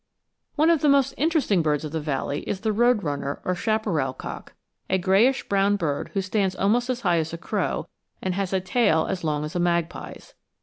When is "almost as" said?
6.55-7.01